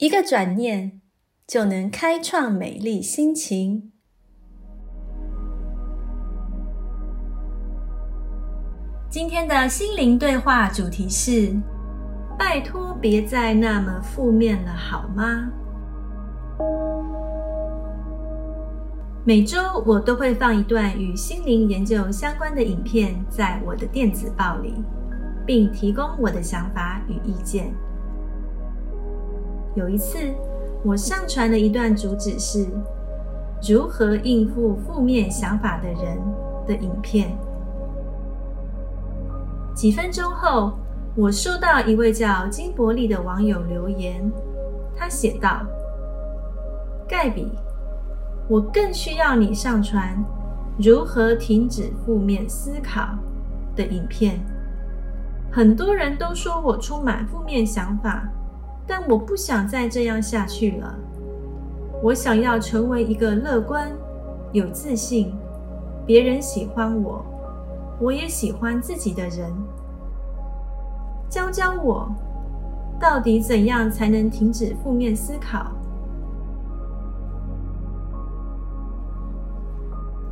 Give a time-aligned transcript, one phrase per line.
[0.00, 1.02] 一个转念
[1.46, 3.92] 就能开创美丽心情。
[9.10, 11.54] 今天的心灵对话主题是：
[12.38, 15.50] 拜托，别再那么负面了，好吗？
[19.22, 24.82] 每周我都会放一段与心灵研究相关的影片在我的电子报里，
[25.44, 27.70] 并提供我的想法与意见。
[29.74, 30.18] 有一次，
[30.84, 32.66] 我上传了一段主旨是
[33.68, 36.18] 如何应付负面想法的人
[36.66, 37.36] 的影片。
[39.74, 40.72] 几分钟后，
[41.14, 44.30] 我收到一位叫金伯利的网友留言，
[44.96, 45.62] 他写道
[47.08, 47.50] ：“盖比。”
[48.48, 50.20] 我更需要你上传
[50.76, 53.10] 如何停止负面思考
[53.76, 54.40] 的影片。
[55.52, 58.28] 很多人都说我充满负面想法，
[58.86, 60.98] 但我不想再这样下去了。
[62.02, 63.90] 我想要成为一个乐观、
[64.52, 65.32] 有自信、
[66.06, 67.24] 别人喜欢我，
[68.00, 69.52] 我也喜欢自己的人。
[71.28, 72.10] 教教我，
[72.98, 75.70] 到底怎样才能停止负面思考？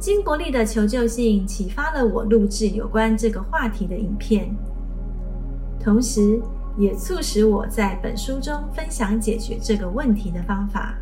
[0.00, 4.48] 金伯利的求救信启发了我录制有关这个话题的影片，
[5.78, 6.40] 同时
[6.78, 10.94] 也促使我在本书中分享解决这个问题的方法。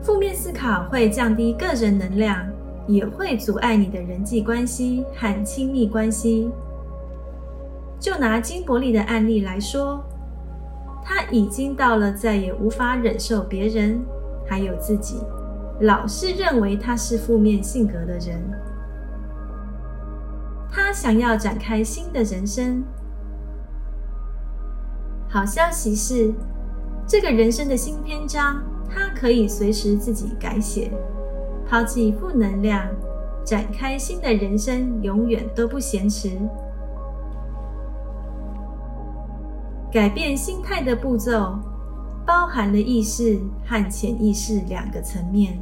[0.00, 2.46] 负面思考会降低个人能量，
[2.86, 6.50] 也会阻碍你的人际关系和亲密关系。
[8.00, 10.02] 就拿金伯利的案例来说，
[11.04, 14.00] 他已经到了再也无法忍受别人。
[14.44, 15.16] 还有自己，
[15.80, 18.42] 老是认为他是负面性格的人。
[20.92, 22.84] 想要展开新的人生。
[25.28, 26.34] 好消息是，
[27.06, 30.92] 这个人生的新篇章，他可以随时自己改写，
[31.66, 32.86] 抛弃负能量，
[33.44, 36.30] 展开新的人生，永远都不嫌迟。
[39.90, 41.58] 改变心态的步骤。
[42.24, 45.58] 包含了意识和潜意识两个层面。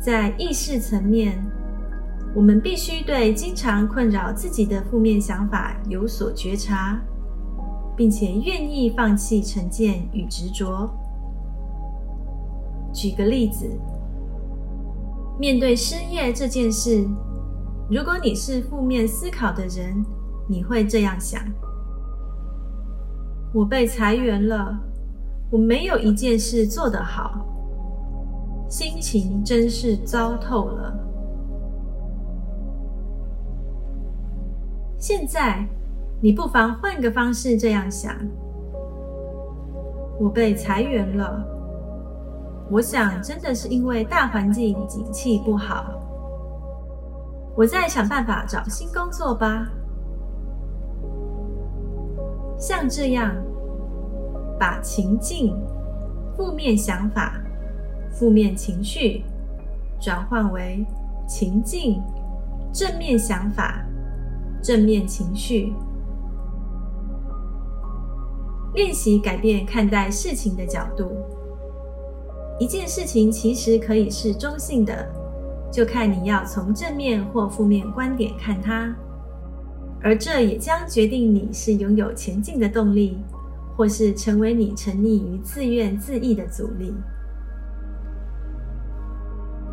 [0.00, 1.40] 在意识层面，
[2.34, 7.00] 我们必须对经常困扰自己的负面想法有所觉察，
[7.96, 10.90] 并且愿意放弃成见与执着。
[12.92, 13.70] 举个例子，
[15.38, 17.06] 面对失业这件事，
[17.88, 20.04] 如果你是负面思考的人，
[20.48, 21.40] 你会这样想。
[23.52, 24.76] 我被裁员了，
[25.52, 27.46] 我没有一件事做得好，
[28.68, 31.00] 心情真是糟透了。
[35.06, 35.62] 现在，
[36.22, 38.16] 你不妨换个方式这样想：
[40.18, 41.46] 我被裁员了，
[42.70, 45.92] 我想真的是因为大环境景气不好，
[47.54, 49.68] 我再想办法找新工作吧。
[52.58, 53.30] 像这样，
[54.58, 55.54] 把情境、
[56.34, 57.34] 负面想法、
[58.10, 59.22] 负面情绪
[60.00, 60.82] 转换为
[61.28, 62.02] 情境、
[62.72, 63.84] 正面想法、
[64.64, 65.74] 正面情绪，
[68.72, 71.12] 练习改变看待事情的角度。
[72.58, 75.06] 一件事情其实可以是中性的，
[75.70, 78.90] 就看你要从正面或负面观点看它。
[80.02, 83.18] 而这也将决定你是拥有前进的动力，
[83.76, 86.94] 或是成为你沉溺于自怨自艾的阻力。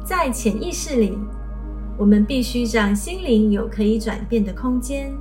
[0.04, 1.18] 在潜意识里，
[2.02, 5.14] 我们必须让心灵有可以转变的空间。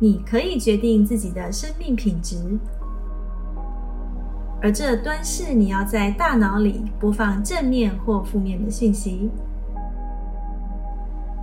[0.00, 2.36] 你可以决定自己的生命品质，
[4.60, 9.30] 而这端是你要在大脑里播放正面或负面的信息。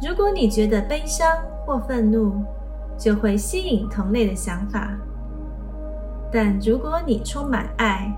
[0.05, 1.25] 如果你觉得悲伤
[1.65, 2.43] 或愤怒，
[2.97, 4.97] 就会吸引同类的想法；
[6.29, 8.13] 但如果你充满爱，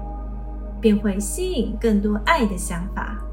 [0.82, 3.24] 便会吸引更多爱的想法。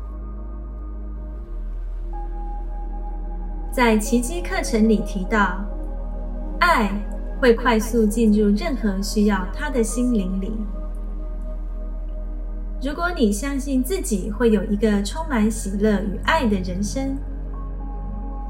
[3.76, 5.62] 在奇迹课程里提到，
[6.60, 6.90] 爱
[7.38, 10.50] 会快速进入任何需要它的心灵里。
[12.82, 17.18] 如果你相信自己会有一个充满喜乐与爱的人生，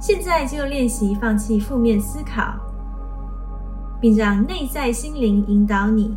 [0.01, 2.55] 现在就练习放弃负面思考，
[4.01, 6.17] 并让内在心灵引导你，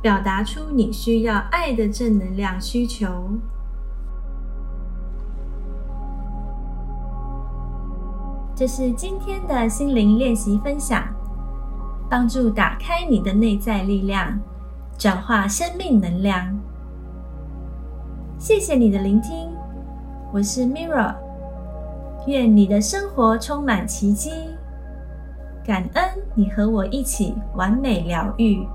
[0.00, 3.28] 表达出你需要爱的正能量需求。
[8.58, 11.04] 这是今天的心灵练习分享，
[12.10, 14.36] 帮助打开你的内在力量，
[14.98, 16.58] 转化生命能量。
[18.36, 19.48] 谢谢你的聆听，
[20.32, 21.14] 我是 Mirra，
[22.26, 24.32] 愿你的生活充满奇迹，
[25.64, 28.66] 感恩你和我一起完美疗愈。